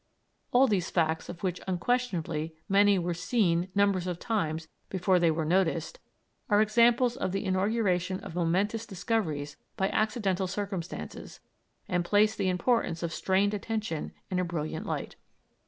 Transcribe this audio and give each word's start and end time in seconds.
All 0.51 0.65
these 0.65 0.89
facts, 0.89 1.29
of 1.29 1.43
which 1.43 1.61
unquestionably 1.67 2.55
many 2.67 2.97
were 2.97 3.13
seen 3.13 3.69
numbers 3.75 4.07
of 4.07 4.17
times 4.17 4.67
before 4.89 5.19
they 5.19 5.29
were 5.29 5.45
noticed, 5.45 5.99
are 6.49 6.59
examples 6.59 7.15
of 7.15 7.31
the 7.33 7.45
inauguration 7.45 8.19
of 8.21 8.33
momentous 8.33 8.87
discoveries 8.87 9.57
by 9.77 9.89
accidental 9.89 10.47
circumstances, 10.47 11.39
and 11.87 12.03
place 12.03 12.35
the 12.35 12.49
importance 12.49 13.03
of 13.03 13.13
strained 13.13 13.53
attention 13.53 14.11
in 14.31 14.39
a 14.39 14.43
brilliant 14.43 14.87
light. 14.87 15.17